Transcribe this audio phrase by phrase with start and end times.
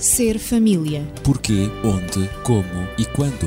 [0.00, 1.06] Ser família.
[1.22, 3.46] Porquê, onde, como e quando.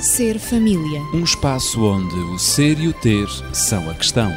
[0.00, 1.02] Ser família.
[1.12, 4.32] Um espaço onde o ser e o ter são a questão.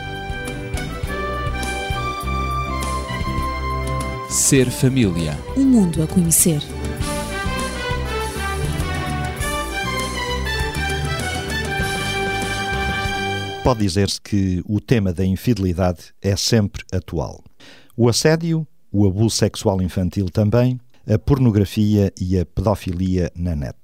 [4.29, 5.39] Ser família.
[5.55, 6.61] Um mundo a conhecer.
[13.63, 17.41] Pode dizer-se que o tema da infidelidade é sempre atual.
[17.95, 23.77] O assédio, o abuso sexual infantil também, a pornografia e a pedofilia na net.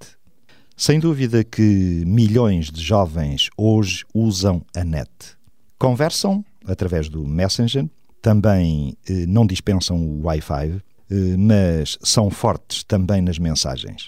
[0.78, 5.10] Sem dúvida que milhões de jovens hoje usam a net.
[5.80, 7.88] Conversam através do Messenger,
[8.22, 14.08] também eh, não dispensam o Wi-Fi, eh, mas são fortes também nas mensagens.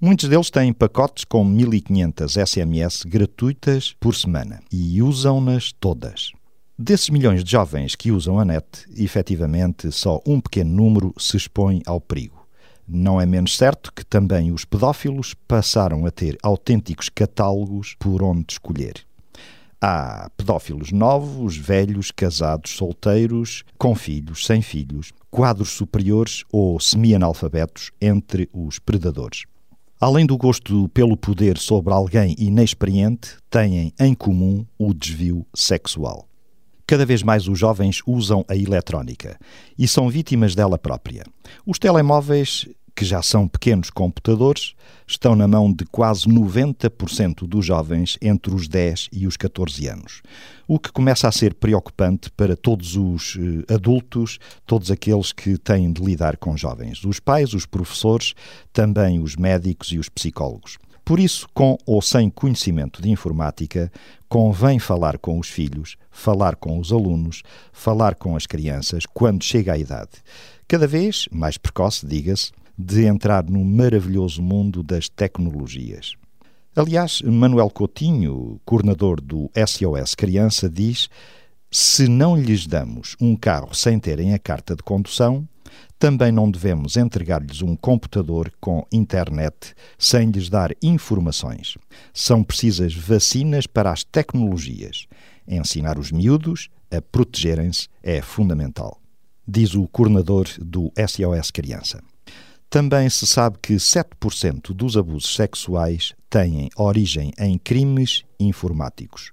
[0.00, 6.32] Muitos deles têm pacotes com 1500 SMS gratuitas por semana e usam-nas todas.
[6.82, 8.64] Desses milhões de jovens que usam a net,
[8.96, 12.48] efetivamente só um pequeno número se expõe ao perigo.
[12.88, 18.54] Não é menos certo que também os pedófilos passaram a ter autênticos catálogos por onde
[18.54, 18.94] escolher.
[19.78, 28.48] Há pedófilos novos, velhos, casados, solteiros, com filhos, sem filhos, quadros superiores ou semi-analfabetos entre
[28.54, 29.44] os predadores.
[30.00, 36.29] Além do gosto pelo poder sobre alguém inexperiente, têm em comum o desvio sexual.
[36.90, 39.38] Cada vez mais os jovens usam a eletrónica
[39.78, 41.22] e são vítimas dela própria.
[41.64, 44.74] Os telemóveis que já são pequenos computadores,
[45.06, 50.20] estão na mão de quase 90% dos jovens entre os 10 e os 14 anos.
[50.66, 55.92] O que começa a ser preocupante para todos os eh, adultos, todos aqueles que têm
[55.92, 57.04] de lidar com jovens.
[57.04, 58.34] Os pais, os professores,
[58.72, 60.76] também os médicos e os psicólogos.
[61.10, 63.90] Por isso, com ou sem conhecimento de informática,
[64.28, 67.42] convém falar com os filhos, falar com os alunos,
[67.72, 70.22] falar com as crianças quando chega a idade.
[70.68, 76.14] Cada vez mais precoce, diga-se, de entrar no maravilhoso mundo das tecnologias.
[76.76, 81.10] Aliás, Manuel Coutinho, coordenador do SOS Criança, diz:
[81.72, 85.44] se não lhes damos um carro sem terem a carta de condução,
[85.98, 91.76] também não devemos entregar-lhes um computador com internet sem lhes dar informações.
[92.12, 95.06] São precisas vacinas para as tecnologias.
[95.46, 99.00] Ensinar os miúdos a protegerem-se é fundamental.
[99.46, 102.02] Diz o coordenador do SOS Criança.
[102.70, 109.32] Também se sabe que 7% dos abusos sexuais têm origem em crimes informáticos.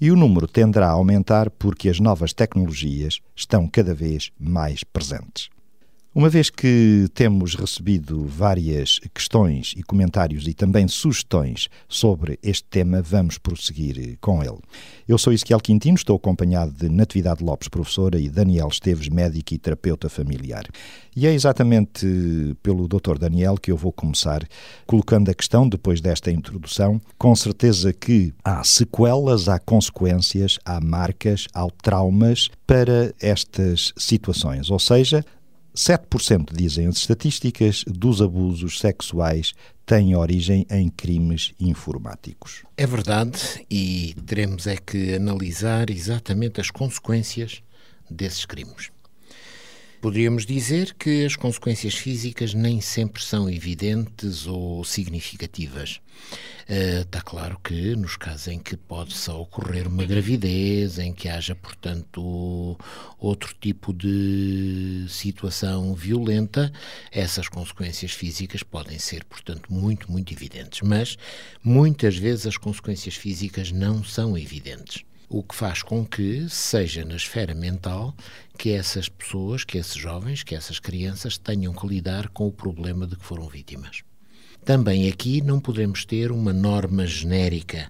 [0.00, 5.48] E o número tenderá a aumentar porque as novas tecnologias estão cada vez mais presentes.
[6.16, 13.02] Uma vez que temos recebido várias questões e comentários e também sugestões sobre este tema,
[13.02, 14.56] vamos prosseguir com ele.
[15.06, 19.58] Eu sou Ezequiel Quintino, estou acompanhado de Natividade Lopes, professora, e Daniel Esteves, médico e
[19.58, 20.64] terapeuta familiar.
[21.14, 22.06] E é exatamente
[22.62, 23.18] pelo Dr.
[23.18, 24.42] Daniel que eu vou começar,
[24.86, 31.46] colocando a questão, depois desta introdução, com certeza que há sequelas, há consequências, há marcas,
[31.52, 34.70] há traumas para estas situações.
[34.70, 35.22] Ou seja,
[35.76, 39.52] 7%, dizem as estatísticas, dos abusos sexuais
[39.84, 42.64] têm origem em crimes informáticos.
[42.76, 43.38] É verdade,
[43.70, 47.62] e teremos é que analisar exatamente as consequências
[48.10, 48.90] desses crimes.
[50.06, 56.00] Poderíamos dizer que as consequências físicas nem sempre são evidentes ou significativas.
[56.70, 61.28] Uh, está claro que nos casos em que pode só ocorrer uma gravidez, em que
[61.28, 62.78] haja, portanto,
[63.18, 66.72] outro tipo de situação violenta,
[67.10, 70.82] essas consequências físicas podem ser, portanto, muito, muito evidentes.
[70.82, 71.18] Mas
[71.64, 77.16] muitas vezes as consequências físicas não são evidentes o que faz com que seja na
[77.16, 78.14] esfera mental
[78.56, 83.06] que essas pessoas, que esses jovens, que essas crianças tenham que lidar com o problema
[83.06, 84.02] de que foram vítimas.
[84.64, 87.88] Também aqui não podemos ter uma norma genérica.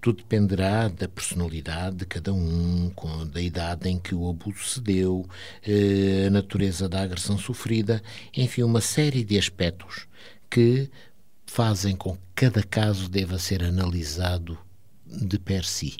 [0.00, 2.92] Tudo dependerá da personalidade de cada um,
[3.32, 5.28] da idade em que o abuso se deu,
[5.66, 8.02] eh, a natureza da agressão sofrida,
[8.36, 10.06] enfim, uma série de aspectos
[10.50, 10.90] que
[11.46, 14.58] fazem com que cada caso deva ser analisado
[15.12, 15.96] de per si.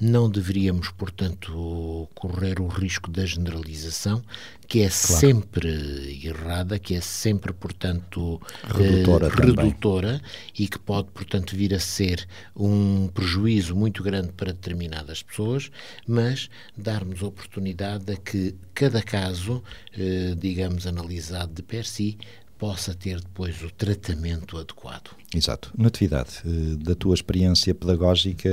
[0.00, 4.22] Não deveríamos, portanto, correr o risco da generalização,
[4.66, 5.20] que é claro.
[5.20, 10.22] sempre errada, que é sempre, portanto, redutora, eh, redutora
[10.58, 15.70] e que pode, portanto, vir a ser um prejuízo muito grande para determinadas pessoas,
[16.06, 19.62] mas darmos oportunidade a que cada caso,
[19.96, 22.18] eh, digamos, analisado de per si,
[22.58, 25.17] possa ter depois o tratamento adequado.
[25.34, 25.70] Exato.
[25.76, 28.48] Natividade, eh, da tua experiência pedagógica,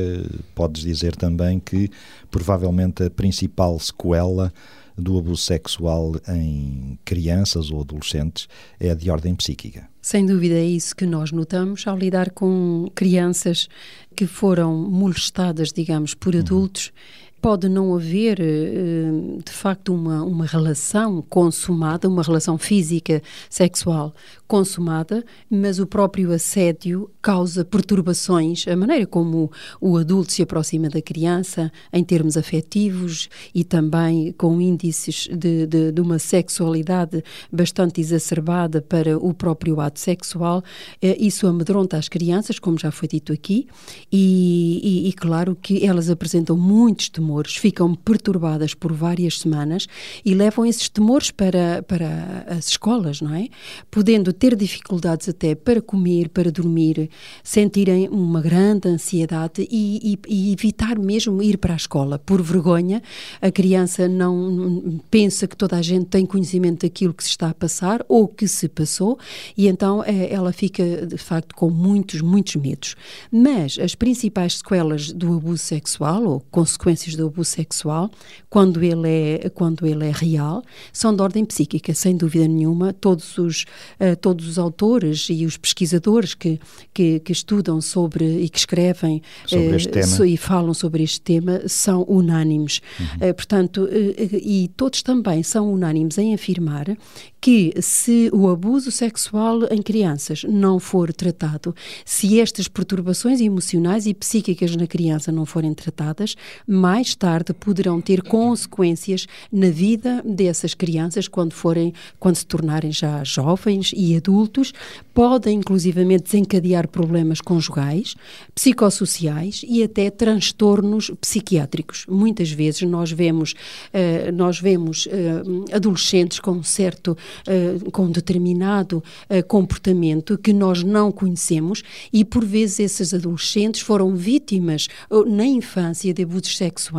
[0.53, 1.89] podes dizer também que
[2.29, 4.51] provavelmente a principal sequela
[4.97, 8.47] do abuso sexual em crianças ou adolescentes
[8.79, 9.87] é de ordem psíquica.
[10.01, 13.67] Sem dúvida é isso que nós notamos ao lidar com crianças
[14.15, 16.41] que foram molestadas, digamos, por uhum.
[16.41, 19.11] adultos uhum pode não haver, eh,
[19.43, 24.13] de facto, uma, uma relação consumada, uma relação física, sexual
[24.47, 29.51] consumada, mas o próprio assédio causa perturbações, a maneira como
[29.81, 35.91] o adulto se aproxima da criança, em termos afetivos e também com índices de, de,
[35.91, 40.63] de uma sexualidade bastante exacerbada para o próprio ato sexual.
[41.01, 43.67] Eh, isso amedronta as crianças, como já foi dito aqui,
[44.11, 47.24] e, e, e claro que elas apresentam muitos temores,
[47.55, 49.87] ficam perturbadas por várias semanas
[50.23, 53.47] e levam esses temores para, para as escolas, não é?
[53.89, 57.09] Podendo ter dificuldades até para comer, para dormir,
[57.43, 62.19] sentirem uma grande ansiedade e, e, e, evitar mesmo ir para a escola.
[62.19, 63.01] Por vergonha,
[63.41, 67.53] a criança não pensa que toda a gente tem conhecimento daquilo que se está a
[67.53, 69.17] passar ou que se passou
[69.57, 72.95] e então é, ela fica, de facto, com muitos, muitos medos.
[73.31, 78.09] Mas as principais sequelas do abuso sexual ou consequências do abuso sexual,
[78.49, 82.93] quando ele é, quando ele é real, são de ordem psíquica, sem dúvida nenhuma.
[82.93, 83.65] Todos os,
[83.99, 86.59] uh, todos os autores e os pesquisadores que,
[86.93, 90.27] que, que estudam sobre e que escrevem sobre este uh, tema.
[90.27, 92.81] e falam sobre este tema são unânimes.
[92.99, 93.29] Uhum.
[93.29, 96.97] Uh, portanto, e todos também são unânimes em afirmar
[97.45, 104.15] que se o abuso sexual em crianças não for tratado, se estas perturbações emocionais e
[104.15, 106.35] psíquicas na criança não forem tratadas,
[106.67, 113.23] mais tarde poderão ter consequências na vida dessas crianças quando forem, quando se tornarem já
[113.23, 114.73] jovens e adultos,
[115.13, 118.15] podem inclusivamente desencadear problemas conjugais,
[118.53, 122.05] psicossociais e até transtornos psiquiátricos.
[122.07, 127.17] Muitas vezes nós vemos, uh, nós vemos uh, adolescentes com certo
[127.47, 129.03] uh, com determinado
[129.47, 134.87] comportamento que nós não conhecemos e por vezes esses adolescentes foram vítimas
[135.27, 136.94] na infância de abusos sexuais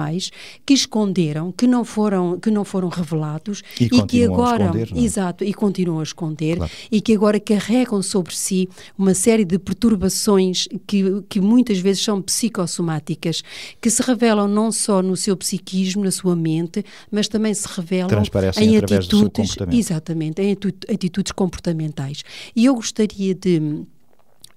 [0.65, 5.01] que esconderam, que não foram que não foram revelados e, e que agora esconder, é?
[5.01, 6.73] exato e continuam a esconder claro.
[6.91, 12.21] e que agora carregam sobre si uma série de perturbações que, que muitas vezes são
[12.23, 13.43] psicossomáticas
[13.81, 18.11] que se revelam não só no seu psiquismo, na sua mente, mas também se revelam
[18.59, 20.53] em atitudes exatamente exatamente, em
[20.93, 22.23] atitudes comportamentais.
[22.55, 23.85] E eu gostaria de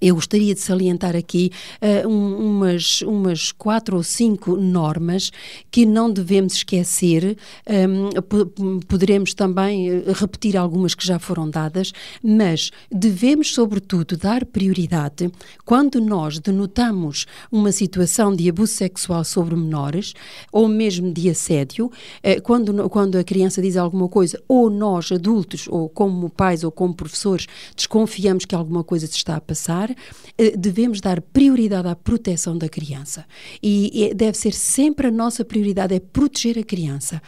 [0.01, 1.51] eu gostaria de salientar aqui
[1.81, 5.31] uh, um, umas, umas quatro ou cinco normas
[5.69, 7.37] que não devemos esquecer.
[7.67, 11.91] Um, poderemos também eh, repetir algumas que já foram dadas,
[12.23, 15.31] mas devemos, sobretudo, dar prioridade
[15.65, 20.13] quando nós denotamos uma situação de abuso sexual sobre menores
[20.51, 25.67] ou mesmo de assédio, uh, quando, quando a criança diz alguma coisa, ou nós, adultos,
[25.67, 29.88] ou como pais ou como professores, desconfiamos que alguma coisa se está a passar
[30.37, 33.25] eh, devemos dar prioridade à proteção da criança.
[33.61, 37.21] E deve ser sempre a nossa prioridade é proteger a criança,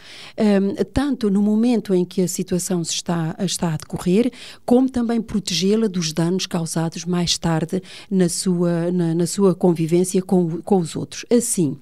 [0.92, 4.32] tanto no momento em que a situação está, está a decorrer,
[4.64, 10.60] como também protegê-la dos danos causados mais tarde na sua, na, na sua convivência com,
[10.62, 11.24] com os outros.
[11.30, 11.76] Assim,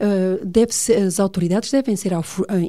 [0.00, 0.72] uh, deve
[1.06, 2.12] as autoridades devem ser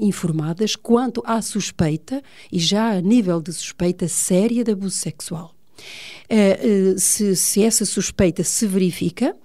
[0.01, 2.21] informadas quanto à suspeita,
[2.51, 5.54] e já a nível de suspeita séria de abuso sexual.
[6.29, 9.35] Uh, se, se essa suspeita se verifica,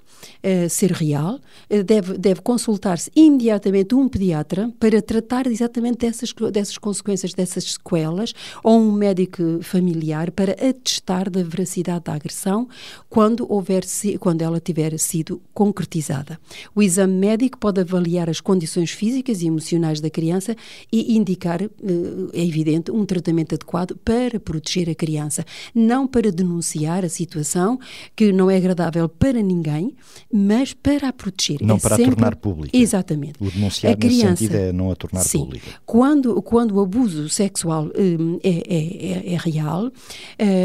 [0.45, 6.79] uh, ser real, uh, deve, deve consultar-se imediatamente um pediatra para tratar exatamente dessas, dessas
[6.79, 12.69] consequências, dessas sequelas, ou um médico familiar para atestar da veracidade da agressão
[13.09, 13.85] quando, houver,
[14.19, 16.39] quando ela tiver sido concretizada.
[16.75, 20.57] O exame médico pode avaliar as condições físicas e emocionais da criança
[20.93, 27.05] e indicar, uh, é evidente, um tratamento adequado para proteger a criança, não para denunciar
[27.05, 27.79] a situação
[28.15, 29.95] que não é agradável para ninguém,
[30.33, 31.59] mas para a proteger.
[31.61, 32.13] Não é para sempre...
[32.13, 32.77] a tornar pública.
[32.77, 33.35] Exatamente.
[33.41, 35.71] O denunciar a criança, nesse sentido é não a tornar sim, pública.
[35.85, 39.93] Quando, quando o abuso sexual hum, é, é, é, real, uh,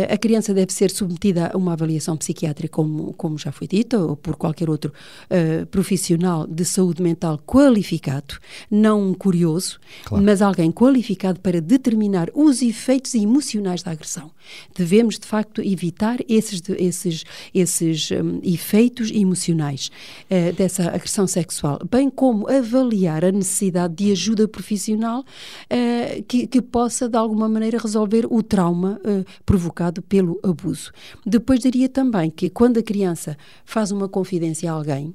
[0.09, 4.15] a criança deve ser submetida a uma avaliação psiquiátrica, como, como já foi dito, ou
[4.15, 4.91] por qualquer outro
[5.29, 8.35] uh, profissional de saúde mental qualificado,
[8.69, 10.23] não um curioso, claro.
[10.23, 14.31] mas alguém qualificado para determinar os efeitos emocionais da agressão.
[14.75, 17.23] Devemos, de facto, evitar esses, esses,
[17.53, 19.91] esses um, efeitos emocionais emocionais
[20.31, 26.61] uh, dessa agressão sexual, bem como avaliar a necessidade de ajuda profissional uh, que, que,
[26.61, 30.91] possa, de alguma maneira, resolver o trauma uh, provocado pelo abuso.
[31.25, 35.13] Depois diria também que quando a criança faz uma confidência a alguém,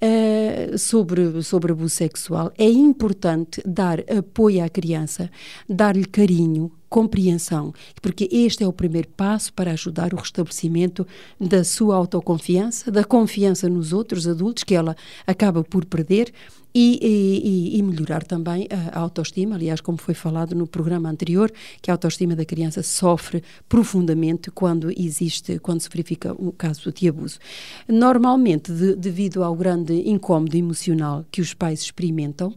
[0.00, 5.28] Uh, sobre, sobre abuso sexual, é importante dar apoio à criança,
[5.68, 11.06] dar-lhe carinho, compreensão, porque este é o primeiro passo para ajudar o restabelecimento
[11.40, 16.32] da sua autoconfiança, da confiança nos outros adultos que ela acaba por perder
[16.80, 19.56] e, e, e, melhorar também a autoestima.
[19.56, 24.88] Aliás, como foi falado no programa anterior, que a autoestima da criança sofre profundamente quando
[24.96, 27.40] existe, quando se verifica um caso de abuso.
[27.88, 32.54] Normalmente, de, devido ao grande incômodo emocional que os pais experimentam,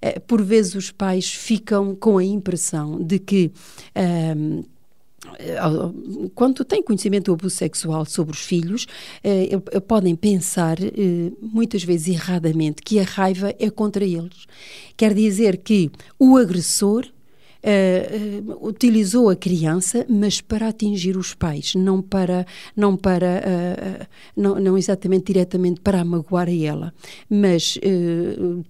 [0.00, 3.50] eh, por vezes os pais ficam com a impressão de que
[4.36, 4.73] um, eh,
[6.34, 8.86] quando têm conhecimento do abuso sexual sobre os filhos,
[9.22, 14.46] eh, podem pensar, eh, muitas vezes erradamente, que a raiva é contra eles.
[14.96, 17.06] Quer dizer que o agressor
[17.64, 24.06] uh, utilizou a criança, mas para atingir os pais, não para, não para, uh,
[24.36, 26.94] não, não, exatamente diretamente para magoar a ela.
[27.28, 27.78] Mas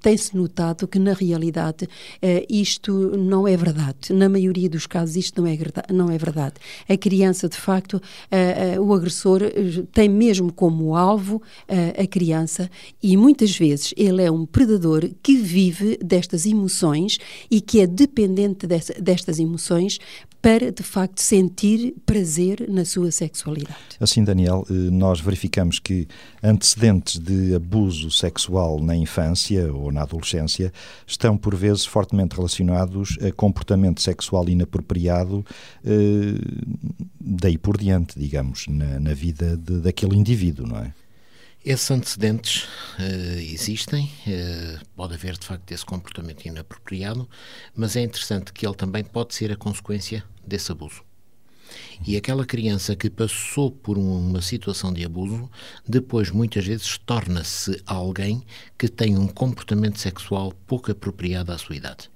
[0.00, 1.88] tem-se notado que na realidade
[2.48, 4.12] isto não é verdade.
[4.12, 5.58] Na maioria dos casos isto não é,
[5.92, 6.54] não é verdade.
[6.88, 8.00] A criança, de facto,
[8.80, 9.40] o agressor
[9.92, 12.70] tem mesmo como alvo a criança
[13.02, 17.18] e muitas vezes ele é um predador que vive destas emoções
[17.50, 19.98] e que é dependente dessa destas emoções
[20.40, 23.96] para, de facto, sentir prazer na sua sexualidade.
[23.98, 26.06] Assim, Daniel, eh, nós verificamos que
[26.42, 30.70] antecedentes de abuso sexual na infância ou na adolescência
[31.06, 35.44] estão, por vezes, fortemente relacionados a comportamento sexual inapropriado
[35.84, 36.34] eh,
[37.18, 40.92] daí por diante, digamos, na, na vida de, daquele indivíduo, não é?
[41.64, 42.64] Esses antecedentes
[42.98, 47.26] uh, existem, uh, pode haver de facto esse comportamento inapropriado,
[47.74, 51.02] mas é interessante que ele também pode ser a consequência desse abuso.
[52.06, 55.50] E aquela criança que passou por uma situação de abuso,
[55.88, 58.44] depois muitas vezes torna-se alguém
[58.76, 62.10] que tem um comportamento sexual pouco apropriado à sua idade.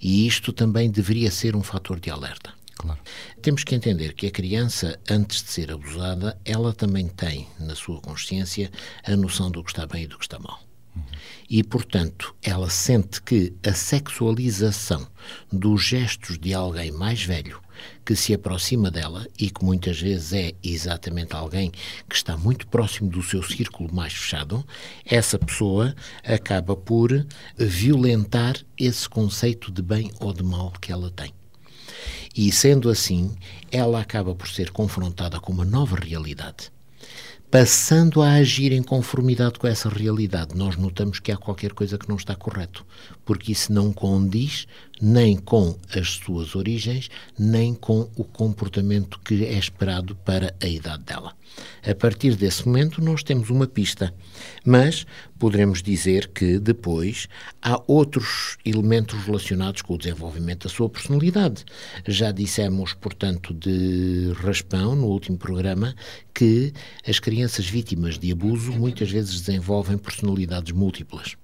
[0.00, 2.54] E isto também deveria ser um fator de alerta.
[2.76, 3.00] Claro.
[3.40, 8.00] Temos que entender que a criança, antes de ser abusada, ela também tem na sua
[8.00, 8.70] consciência
[9.04, 10.60] a noção do que está bem e do que está mal.
[11.48, 15.06] E, portanto, ela sente que a sexualização
[15.52, 17.60] dos gestos de alguém mais velho
[18.04, 21.70] que se aproxima dela e que muitas vezes é exatamente alguém
[22.08, 24.64] que está muito próximo do seu círculo mais fechado,
[25.04, 27.26] essa pessoa acaba por
[27.56, 31.34] violentar esse conceito de bem ou de mal que ela tem.
[32.36, 33.34] E, sendo assim,
[33.70, 36.72] ela acaba por ser confrontada com uma nova realidade.
[37.54, 42.08] Passando a agir em conformidade com essa realidade, nós notamos que há qualquer coisa que
[42.08, 42.84] não está correto,
[43.24, 44.66] porque isso não condiz
[45.00, 47.08] nem com as suas origens,
[47.38, 51.32] nem com o comportamento que é esperado para a idade dela.
[51.86, 54.12] A partir desse momento, nós temos uma pista,
[54.64, 55.06] mas
[55.38, 57.28] poderemos dizer que depois
[57.62, 61.64] há outros elementos relacionados com o desenvolvimento da sua personalidade.
[62.06, 65.94] Já dissemos, portanto, de raspão no último programa
[66.34, 66.72] que
[67.06, 71.36] as crianças vítimas de abuso muitas vezes desenvolvem personalidades múltiplas.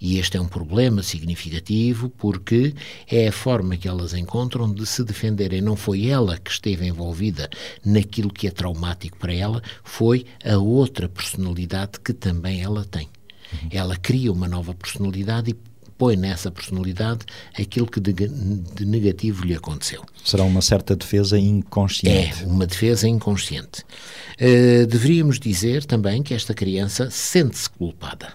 [0.00, 2.74] E este é um problema significativo porque
[3.10, 5.60] é a forma que elas encontram de se defenderem.
[5.60, 7.48] Não foi ela que esteve envolvida
[7.84, 13.08] naquilo que é traumático para ela, foi a outra personalidade que também ela tem.
[13.70, 15.54] Ela cria uma nova personalidade e
[15.96, 17.24] põe nessa personalidade
[17.58, 20.02] aquilo que de, de, negativo lhe aconteceu.
[20.24, 22.42] Será uma certa defesa inconsciente.
[22.42, 23.82] É, uma defesa inconsciente.
[24.40, 28.34] Uh, deveríamos dizer também que esta criança sente-se culpada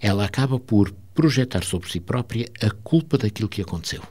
[0.00, 4.02] ela acaba por projetar sobre si própria a culpa daquilo que aconteceu.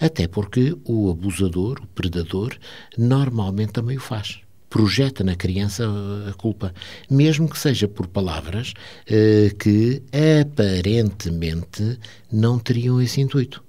[0.00, 2.56] Até porque o abusador, o predador,
[2.96, 4.40] normalmente também o faz.
[4.70, 5.84] Projeta na criança
[6.28, 6.72] a culpa,
[7.10, 8.72] mesmo que seja por palavras
[9.06, 10.02] eh, que
[10.42, 11.98] aparentemente
[12.32, 13.62] não teriam esse intuito.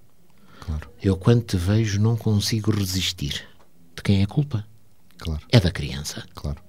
[0.61, 0.87] Claro.
[1.01, 3.43] Eu, quando te vejo, não consigo resistir.
[3.95, 4.65] De quem é a culpa?
[5.17, 5.41] Claro.
[5.51, 6.23] É da criança.
[6.33, 6.61] Claro.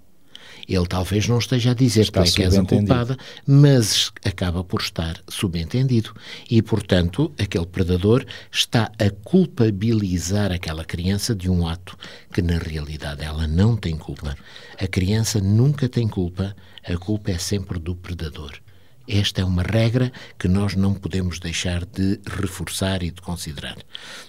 [0.69, 3.17] Ele talvez não esteja a dizer Está que é que és a culpada,
[3.47, 6.15] mas acaba por estar subentendido.
[6.51, 11.97] E, portanto, aquele predador está a culpabilizar aquela criança de um ato
[12.33, 14.37] que, na realidade, ela não tem culpa.
[14.79, 16.55] A criança nunca tem culpa,
[16.87, 18.53] a culpa é sempre do predador.
[19.09, 23.77] Esta é uma regra que nós não podemos deixar de reforçar e de considerar.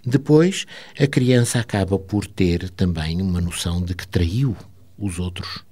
[0.03, 0.65] Depois,
[0.99, 4.57] a criança acaba por ter também uma noção de que traiu
[4.97, 5.63] os outros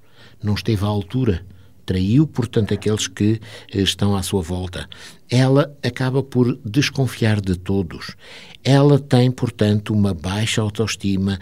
[0.42, 1.44] não esteve à altura.
[1.84, 3.40] Traiu, portanto, aqueles que
[3.72, 4.88] eh, estão à sua volta.
[5.28, 8.14] Ela acaba por desconfiar de todos.
[8.62, 11.38] Ela tem, portanto, uma baixa autoestima,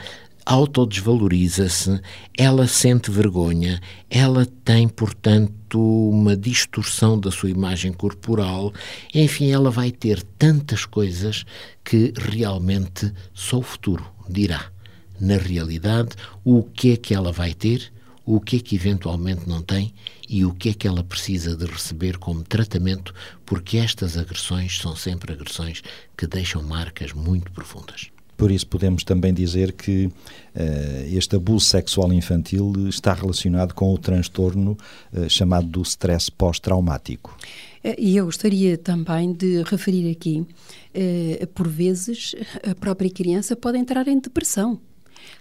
[0.47, 2.01] autodesvaloriza-se,
[2.37, 5.81] ela sente vergonha, ela tem, portanto,
[6.11, 8.73] uma distorção da sua imagem corporal,
[9.15, 11.45] enfim, ela vai ter tantas coisas
[11.85, 14.71] que realmente só o futuro dirá,
[15.21, 16.11] na realidade,
[16.45, 17.93] o que é que ela vai ter,
[18.37, 19.93] o que é que eventualmente não tem
[20.29, 23.13] e o que é que ela precisa de receber como tratamento,
[23.45, 25.83] porque estas agressões são sempre agressões
[26.17, 28.09] que deixam marcas muito profundas.
[28.37, 30.13] Por isso podemos também dizer que uh,
[31.09, 34.79] este abuso sexual infantil está relacionado com o transtorno
[35.13, 37.37] uh, chamado do stress pós-traumático.
[37.83, 40.47] Eh, e eu gostaria também de referir aqui,
[41.55, 44.79] por vezes, a própria criança pode entrar em depressão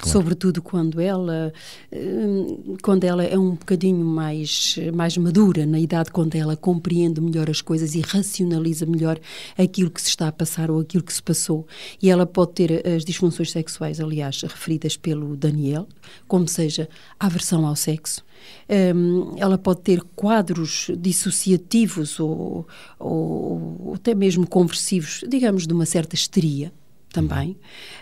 [0.02, 0.18] Claro.
[0.18, 1.52] Sobretudo quando ela,
[1.92, 7.50] hum, quando ela é um bocadinho mais, mais madura, na idade quando ela compreende melhor
[7.50, 9.20] as coisas e racionaliza melhor
[9.58, 11.68] aquilo que se está a passar ou aquilo que se passou.
[12.02, 15.86] E ela pode ter as disfunções sexuais, aliás, referidas pelo Daniel,
[16.30, 16.88] como seja
[17.20, 18.24] aversão ao sexo,
[18.96, 22.66] um, ela pode ter quadros dissociativos ou,
[22.98, 26.72] ou, ou, até mesmo conversivos, digamos, de uma certa histeria
[27.12, 27.58] também.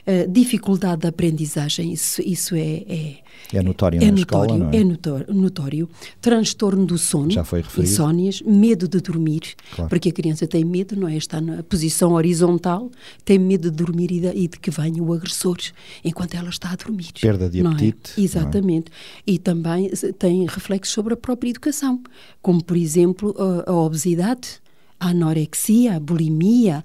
[0.06, 3.18] Uh, dificuldade de aprendizagem, isso, isso é, é,
[3.54, 4.80] é notório é na notório, escola, é?
[4.80, 5.90] é notório, notório.
[6.22, 7.92] Transtorno do sono, Já foi referido.
[7.92, 9.90] insónias, medo de dormir, claro.
[9.90, 11.16] porque a criança tem medo, não é?
[11.16, 12.92] Está na posição horizontal,
[13.24, 15.58] tem medo de dormir e de, e de que venha o agressor
[16.04, 17.14] enquanto ela está a dormir.
[17.20, 17.66] Perda de é?
[17.66, 18.20] apetite.
[18.20, 18.22] É?
[18.22, 18.92] Exatamente.
[19.26, 22.02] E também tem reflexos sobre a própria educação,
[22.42, 24.60] como, por exemplo, a, a obesidade,
[25.00, 26.84] a anorexia, a bulimia,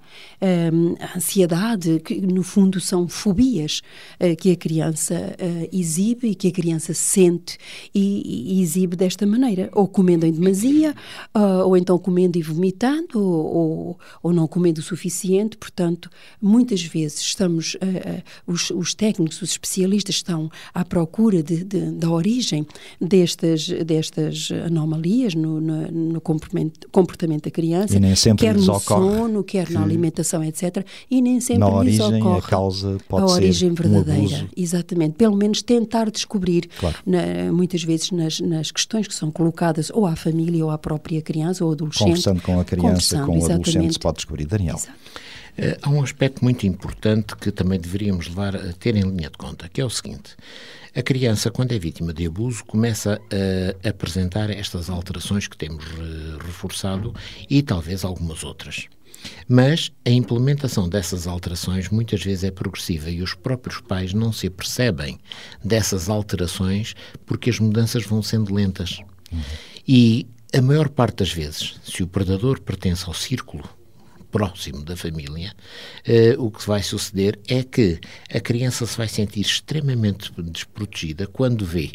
[0.73, 3.81] hum, a ansiedade, que no fundo são fobias
[4.21, 7.57] uh, que a criança uh, exibe e que a criança sente
[7.95, 10.95] e, exibe desta maneira, ou comendo em demasia,
[11.35, 15.57] uh, ou então comendo e vomitando, ou, ou, não comendo o suficiente.
[15.57, 17.77] Portanto, muitas vezes estamos,
[18.47, 22.67] os, os, técnicos, os especialistas estão à procura de, de, da origem
[23.01, 29.17] destas, destas anomalias no, no, no comportamento da criança nem sempre quer lhes no ocorre
[29.17, 30.85] sono, quer na alimentação, etc.
[31.11, 34.21] E nem sempre na lhes origem ocorre a causa pode a ser origem verdadeira.
[34.21, 34.49] Um abuso.
[34.57, 35.15] Exatamente.
[35.15, 36.97] Pelo menos tentar descobrir, claro.
[37.07, 41.23] na, muitas vezes nas, nas, questões que são colocadas ou à família ou à própria
[41.23, 42.05] criança ou adolescente.
[42.05, 43.69] Conversando com a criança, com o exatamente.
[43.69, 44.47] adolescente, se pode descobrir.
[44.47, 44.77] Daniel.
[44.77, 44.99] Exato.
[45.59, 49.37] Uh, há um aspecto muito importante que também deveríamos levar a ter em linha de
[49.37, 50.35] conta, que é o seguinte.
[50.95, 53.19] A criança, quando é vítima de abuso, começa
[53.83, 57.15] a apresentar estas alterações que temos uh, reforçado
[57.49, 58.89] e talvez algumas outras.
[59.49, 64.49] Mas a implementação dessas alterações muitas vezes é progressiva e os próprios pais não se
[64.49, 65.19] apercebem
[65.65, 68.99] dessas alterações porque as mudanças vão sendo lentas.
[69.31, 69.41] Uhum.
[69.89, 73.65] E a maior parte das vezes, se o predador pertence ao círculo
[74.33, 75.55] próximo da família,
[76.09, 78.01] uh, o que vai suceder é que
[78.35, 81.93] a criança se vai sentir extremamente desprotegida quando vê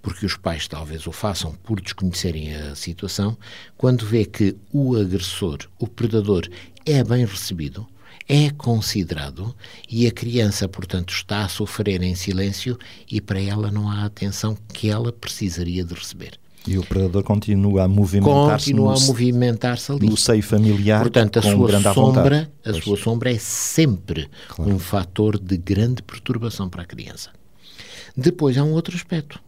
[0.00, 3.36] porque os pais talvez o façam por desconhecerem a situação,
[3.76, 6.48] quando vê que o agressor, o predador,
[6.86, 7.86] é bem recebido,
[8.28, 9.54] é considerado
[9.88, 12.78] e a criança, portanto, está a sofrer em silêncio
[13.10, 16.38] e para ela não há a atenção que ela precisaria de receber.
[16.66, 20.06] E o predador continua a movimentar-se continua a movimentar-se ali.
[20.06, 21.00] No seio familiar.
[21.00, 22.84] Portanto, a sua sombra, a pois.
[22.84, 24.74] sua sombra é sempre Claro.
[24.74, 27.30] um fator de grande perturbação para a criança.
[28.16, 29.40] Depois há um outro aspecto,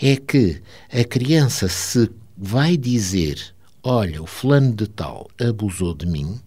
[0.00, 0.60] é que
[0.92, 3.40] a criança se vai dizer,
[3.82, 6.38] olha, o fulano de tal abusou de mim,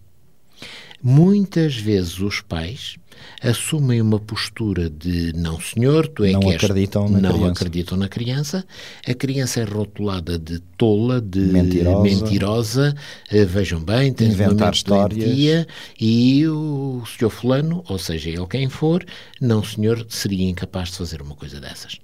[1.01, 2.95] muitas vezes os pais
[3.41, 7.51] assumem uma postura de não senhor, tu é Não que és, acreditam na não criança.
[7.51, 8.65] acreditam na criança,
[9.05, 12.01] a criança é rotulada de tola, de Mentirosa.
[12.03, 12.95] mentirosa,
[13.29, 15.67] eh, vejam bem, tem Inventar histórias.
[15.99, 19.05] e o senhor fulano, ou seja, ele quem for,
[19.41, 21.99] não senhor, seria incapaz de fazer uma coisa dessas.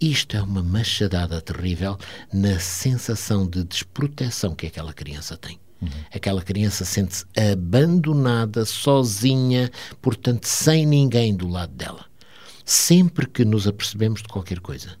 [0.00, 1.96] Isto é uma machadada terrível
[2.32, 5.58] na sensação de desproteção que aquela criança tem.
[6.12, 9.70] Aquela criança sente-se abandonada, sozinha,
[10.02, 12.04] portanto, sem ninguém do lado dela.
[12.64, 14.96] Sempre que nos apercebemos de qualquer coisa,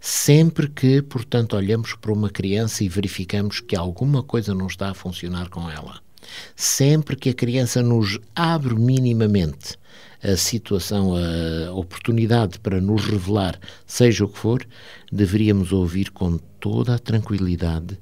[0.00, 4.94] sempre que, portanto, olhamos para uma criança e verificamos que alguma coisa não está a
[4.94, 6.00] funcionar com ela,
[6.54, 9.76] sempre que a criança nos abre minimamente
[10.22, 14.66] a situação, a oportunidade para nos revelar, seja o que for,
[15.12, 17.98] deveríamos ouvir com toda a tranquilidade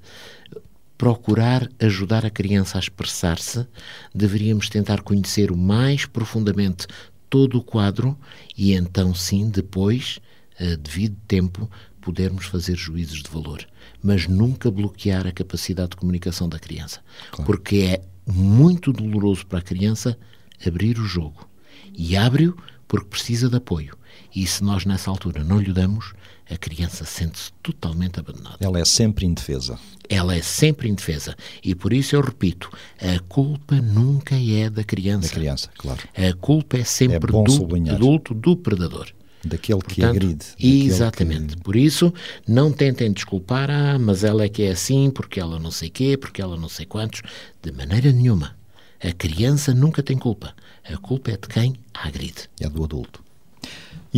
[0.97, 3.67] procurar ajudar a criança a expressar-se,
[4.15, 6.87] deveríamos tentar conhecer o mais profundamente
[7.29, 8.17] todo o quadro
[8.57, 10.19] e então sim, depois,
[10.59, 13.67] a devido tempo, podermos fazer juízos de valor.
[14.03, 17.01] Mas nunca bloquear a capacidade de comunicação da criança.
[17.45, 20.17] Porque é muito doloroso para a criança
[20.65, 21.49] abrir o jogo.
[21.93, 22.57] E abre-o
[22.87, 23.97] porque precisa de apoio.
[24.35, 26.15] E se nós nessa altura não lhe damos,
[26.51, 28.57] a criança sente-se totalmente abandonada.
[28.61, 29.79] Ela é sempre indefesa.
[30.09, 31.37] Ela é sempre indefesa.
[31.63, 35.29] E por isso eu repito: a culpa nunca é da criança.
[35.29, 36.01] Da criança, claro.
[36.17, 37.97] A culpa é sempre É do sublinhar.
[37.97, 39.09] adulto, do predador.
[39.45, 40.45] Daquele que Portanto, agride.
[40.51, 41.57] daquele Exatamente.
[41.57, 42.13] que- Por isso,
[42.49, 46.17] não tentem desculpar, ah, mas ela é que é assim, porque ela não sei quê,
[46.17, 47.23] porque ela não sei quantos.
[47.63, 48.57] De maneira nenhuma.
[49.01, 50.55] A criança nunca tem culpa.
[50.89, 52.49] A culpa é de quem a agride.
[52.61, 53.23] é do adulto.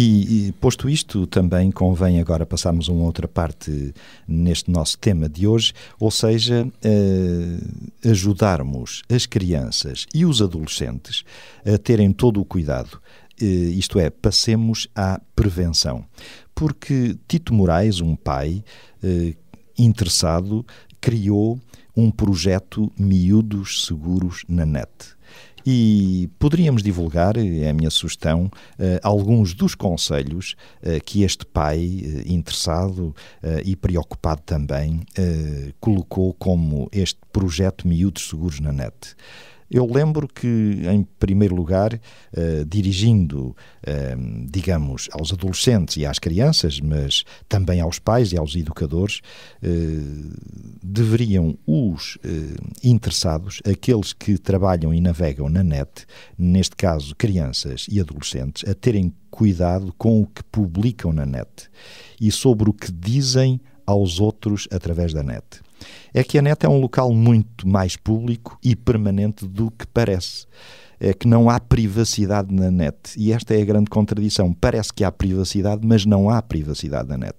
[0.01, 3.93] E, e, posto isto, também convém agora passarmos a uma outra parte
[4.29, 11.25] neste nosso tema de hoje, ou seja, eh, ajudarmos as crianças e os adolescentes
[11.67, 13.03] a terem todo o cuidado.
[13.43, 16.05] Eh, isto é, passemos à prevenção.
[16.55, 18.63] Porque Tito Moraes, um pai
[19.03, 19.35] eh,
[19.77, 20.65] interessado,
[21.01, 21.59] criou
[21.97, 25.18] um projeto Miúdos Seguros na net.
[25.71, 32.01] E poderíamos divulgar, é a minha sugestão, eh, alguns dos conselhos eh, que este pai
[32.03, 39.15] eh, interessado eh, e preocupado também eh, colocou como este projeto Miúdos Seguros na Net.
[39.71, 42.01] Eu lembro que, em primeiro lugar,
[42.33, 48.57] eh, dirigindo, eh, digamos, aos adolescentes e às crianças, mas também aos pais e aos
[48.57, 49.21] educadores,
[49.63, 49.69] eh,
[50.83, 52.19] deveriam os
[52.83, 56.07] interessados, aqueles que trabalham e navegam na net,
[56.39, 61.69] neste caso crianças e adolescentes, a terem cuidado com o que publicam na net
[62.21, 65.61] e sobre o que dizem aos outros através da net
[66.13, 70.47] é que a net é um local muito mais público e permanente do que parece.
[71.01, 72.97] É que não há privacidade na net.
[73.17, 74.53] E esta é a grande contradição.
[74.53, 77.37] Parece que há privacidade, mas não há privacidade na net.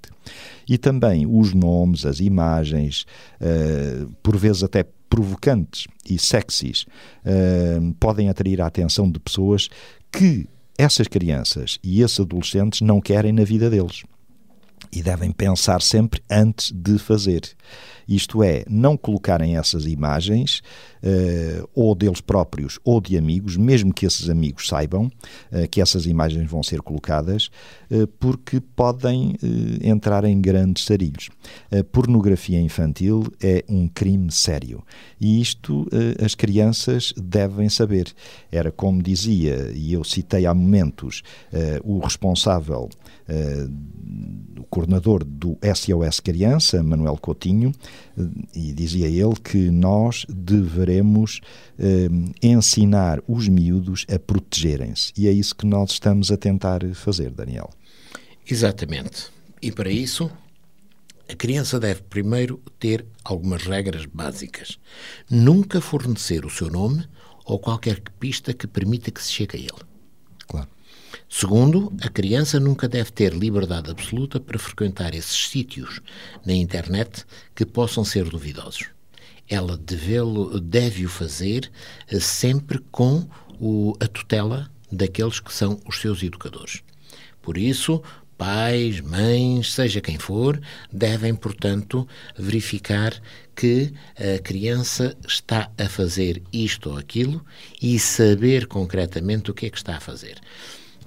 [0.68, 3.06] E também os nomes, as imagens,
[3.42, 6.86] eh, por vezes até provocantes e sexys,
[7.26, 9.68] eh, podem atrair a atenção de pessoas
[10.10, 10.48] que
[10.78, 14.04] essas crianças e esses adolescentes não querem na vida deles
[14.92, 17.42] e devem pensar sempre antes de fazer.
[18.10, 20.64] Isto é, não colocarem essas imagens,
[21.02, 25.10] eh, ou deles próprios ou de amigos, mesmo que esses amigos saibam
[25.50, 27.50] eh, que essas imagens vão ser colocadas,
[27.90, 29.36] eh, porque podem
[29.82, 31.30] entrar em grandes sarilhos.
[31.72, 34.84] A pornografia infantil é um crime sério
[35.20, 35.88] e isto
[36.24, 38.12] as crianças devem saber.
[38.52, 41.22] Era como dizia, e eu citei há momentos,
[41.84, 42.90] o responsável
[44.60, 47.72] o coordenador do SOS Criança, Manuel Coutinho,
[48.56, 51.42] e dizia ele que nós deveremos
[51.78, 52.08] eh,
[52.42, 55.12] ensinar os miúdos a protegerem-se.
[55.18, 57.70] E é isso que nós estamos a tentar fazer, Daniel.
[58.50, 59.28] Exatamente.
[59.62, 60.32] E para isso,
[61.30, 64.80] a criança deve primeiro ter algumas regras básicas.
[65.30, 67.06] Nunca fornecer o seu nome
[67.46, 69.90] ou qualquer pista que permita que se chegue a ele.
[71.32, 76.02] Segundo, a criança nunca deve ter liberdade absoluta para frequentar esses sítios
[76.44, 77.24] na internet
[77.56, 78.88] que possam ser duvidosos.
[79.48, 81.72] Ela deve-o fazer
[82.08, 83.28] eh, sempre com
[83.60, 86.82] o- a tutela daqueles que são os seus educadores.
[87.42, 88.02] Por isso,
[88.36, 90.60] pais, mães, seja quem for,
[90.92, 93.14] devem, portanto, verificar
[93.56, 97.46] que a criança está a fazer isto ou aquilo
[97.82, 100.40] e saber concretamente o que é que está a fazer.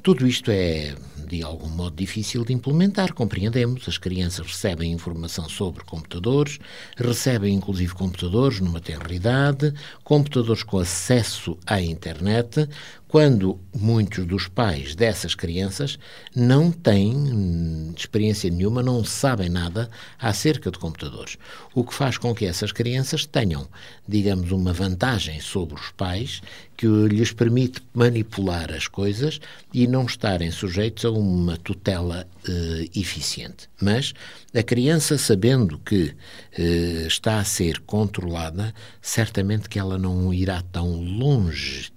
[0.03, 0.97] Tudo isto é,
[1.29, 3.88] de algum modo, difícil de implementar, compreendemos.
[3.88, 6.59] As crianças recebem informação sobre computadores,
[6.97, 12.69] recebem inclusive computadores numa tenra idade, computadores com acesso à internet,
[13.12, 15.98] quando muitos dos pais dessas crianças
[16.35, 21.37] não têm hum, experiência nenhuma, não sabem nada acerca de computadores.
[21.75, 23.68] O que faz com que essas crianças tenham,
[24.09, 26.40] digamos, uma vantagem sobre os pais
[26.75, 29.38] que lhes permite manipular as coisas
[29.75, 33.68] e não estarem sujeitos a uma tutela eh, eficiente.
[33.79, 34.14] Mas
[34.55, 36.14] a criança, sabendo que
[36.59, 38.72] eh, está a ser controlada,
[39.03, 41.92] certamente que ela não irá tão longe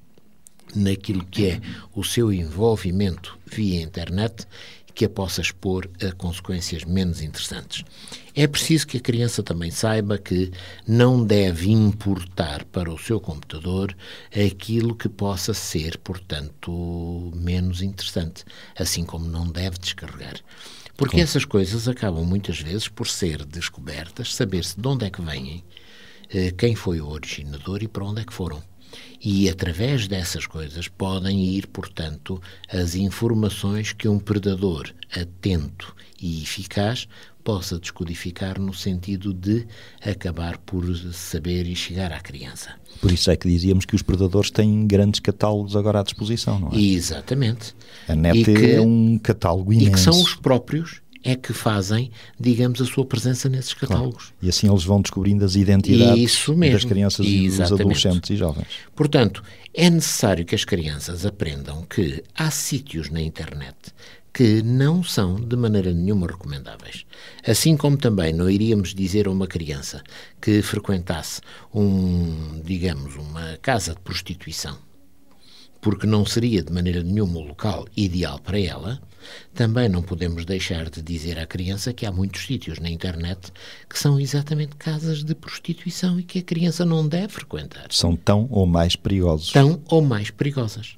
[0.75, 1.61] naquilo que é
[1.93, 4.45] o seu envolvimento via internet
[4.95, 7.83] que a possa expor a consequências menos interessantes.
[8.33, 10.51] É preciso que a criança também saiba que
[10.87, 13.95] não deve importar para o seu computador
[14.33, 18.45] aquilo que possa ser, portanto, menos interessante,
[18.77, 20.39] assim como não deve descarregar.
[20.95, 25.61] Porque essas coisas acabam muitas vezes por ser descobertas, saber-se de onde é que vêm,
[26.29, 28.63] eh, quem foi o originador e para onde é que foram.
[29.21, 37.07] E através dessas coisas podem ir, portanto, as informações que um predador atento e eficaz
[37.45, 39.67] possa descodificar no sentido de
[40.03, 42.71] acabar por saber e chegar à criança.
[42.99, 46.71] Por isso é que dizíamos que os predadores têm grandes catálogos agora à disposição, não
[46.73, 46.81] é?
[46.81, 47.75] Exatamente.
[48.07, 49.89] A net que, é um catálogo imenso.
[49.89, 54.25] E que são os próprios é que fazem, digamos, a sua presença nesses catálogos.
[54.25, 54.35] Claro.
[54.43, 57.45] E assim eles vão descobrindo as identidades das crianças Exatamente.
[57.45, 58.67] e dos adolescentes e jovens.
[58.95, 63.75] Portanto, é necessário que as crianças aprendam que há sítios na internet
[64.31, 67.05] que não são de maneira nenhuma recomendáveis.
[67.47, 70.03] Assim como também não iríamos dizer a uma criança
[70.41, 71.39] que frequentasse
[71.73, 74.77] um, digamos, uma casa de prostituição,
[75.85, 78.99] porque não seria de maneira nenhuma o local ideal para ela,
[79.53, 83.51] também não podemos deixar de dizer à criança que há muitos sítios na internet
[83.87, 87.85] que são exatamente casas de prostituição e que a criança não deve frequentar.
[87.91, 89.51] São tão ou mais perigosos.
[89.51, 90.97] Tão ou mais perigosas.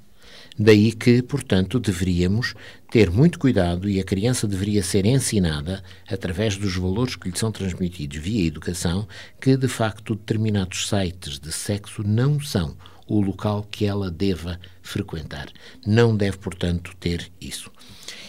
[0.58, 2.54] Daí que, portanto, deveríamos
[2.90, 7.52] ter muito cuidado e a criança deveria ser ensinada, através dos valores que lhe são
[7.52, 9.06] transmitidos via educação,
[9.42, 15.52] que de facto determinados sites de sexo não são o local que ela deva frequentar.
[15.86, 17.72] Não deve, portanto, ter isso.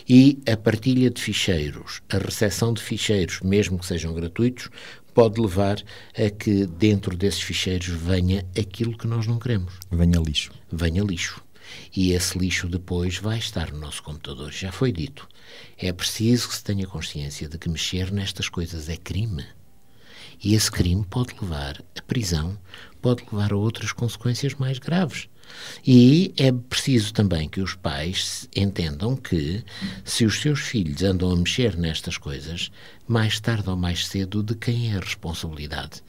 [0.08, 4.70] E a partilha de ficheiros, a recepção de ficheiros, mesmo que sejam gratuitos,
[5.12, 5.82] pode levar
[6.16, 9.74] a que dentro desses ficheiros venha aquilo que nós não queremos.
[9.90, 10.52] Venha lixo.
[10.70, 11.42] Venha lixo.
[11.94, 14.52] E esse lixo depois vai estar no nosso computador.
[14.52, 15.28] Já foi dito.
[15.76, 19.44] É preciso que se tenha consciência de que mexer nestas coisas é crime.
[20.42, 22.58] E esse crime pode levar a prisão,
[23.02, 25.28] pode levar a outras consequências mais graves.
[25.86, 29.64] E é preciso também que os pais entendam que,
[30.04, 32.70] se os seus filhos andam a mexer nestas coisas,
[33.06, 36.02] mais tarde ou mais cedo, de quem é a responsabilidade?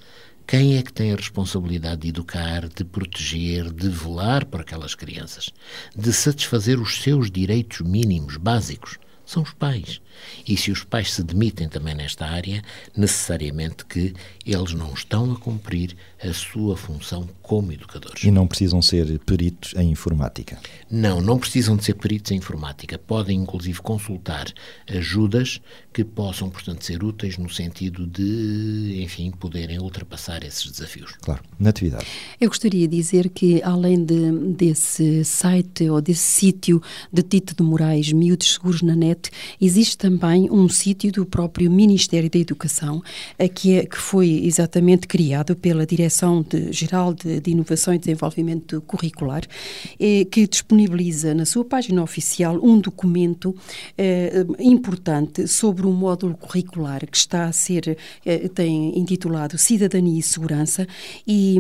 [0.46, 5.52] Quem é que tem a responsabilidade de educar, de proteger, de velar por aquelas crianças,
[5.96, 8.98] de satisfazer os seus direitos mínimos básicos?
[9.24, 10.02] São os pais.
[10.48, 12.62] E se os pais se demitem também nesta área,
[12.96, 14.14] necessariamente que
[14.46, 18.24] eles não estão a cumprir a sua função como educadores.
[18.24, 20.60] E não precisam ser peritos em informática?
[20.90, 22.98] Não, não precisam de ser peritos em informática.
[22.98, 24.48] Podem, inclusive, consultar
[24.88, 25.62] ajudas
[25.94, 31.14] que possam, portanto, ser úteis no sentido de, enfim, poderem ultrapassar esses desafios.
[31.22, 31.42] Claro.
[31.60, 32.06] Natividade.
[32.40, 37.64] Eu gostaria de dizer que, além de, desse site ou desse sítio de Tito de
[37.64, 39.30] Moraes, Miúdos Seguros na Net,
[39.60, 43.02] existe também um sítio do próprio Ministério da Educação,
[43.54, 49.44] que, é, que foi exatamente criado pela Direção-Geral de, de, Inovação e Desenvolvimento Curricular,
[50.00, 53.56] eh, que disponibiliza na sua página oficial um documento
[53.98, 60.24] eh, importante sobre um módulo curricular que está a ser, eh, tem intitulado Cidadania e
[60.24, 60.88] Segurança
[61.28, 61.58] e,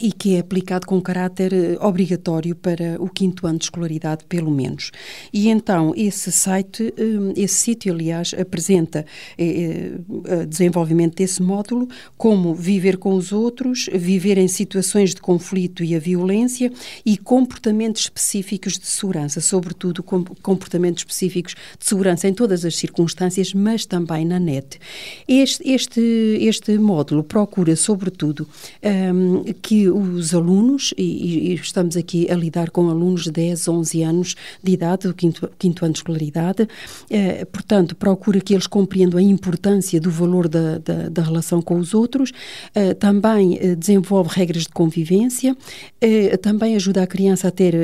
[0.00, 4.90] e que é aplicado com caráter obrigatório para o quinto ano de escolaridade, pelo menos.
[5.32, 6.94] E então, esse site,
[7.36, 9.04] esse sítio, aliás, apresenta
[9.38, 9.92] eh,
[10.26, 15.94] eh, desenvolvimento desse módulo, como viver com os outros, viver em situações de conflito e
[15.94, 16.72] a violência
[17.04, 23.86] e comportamentos específicos de segurança, sobretudo comportamentos específicos de segurança em todas as circunstâncias, mas
[23.86, 24.78] também na net.
[25.26, 26.00] Este, este,
[26.40, 28.46] este módulo procura, sobretudo,
[28.82, 33.68] um, ehm, que os alunos, e, e, estamos aqui a lidar com alunos de 10,
[33.68, 38.66] 11 anos de idade, do quinto, quinto ano de escolaridade, uh, portanto, procura que eles
[38.66, 43.76] compreendam a importância do valor da, da, da relação com os outros, uh, também uh,
[43.76, 47.74] desenvolve regras de convivência, uh, também ajuda a criança a ter,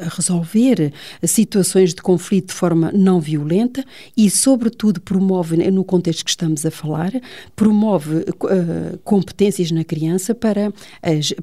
[0.00, 0.92] a resolver
[1.24, 3.84] situações de conflito de forma não violenta
[4.16, 7.12] e, sobretudo, promove, no contexto que estamos a falar,
[7.54, 8.24] promove
[9.04, 10.72] competências na criança para,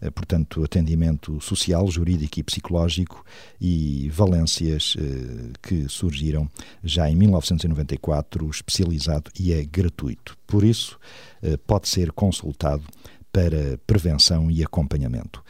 [0.00, 3.24] eh, portanto, atendimento social, jurídico e psicológico
[3.60, 6.48] e valências eh, que surgiram
[6.84, 10.38] já em 1994, especializado e é gratuito.
[10.46, 11.00] Por isso,
[11.42, 12.84] eh, pode ser consultado
[13.32, 15.42] para prevenção e acompanhamento.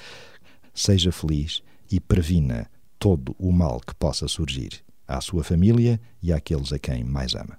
[0.73, 6.73] Seja feliz e previna todo o mal que possa surgir à sua família e àqueles
[6.73, 7.59] a quem mais ama.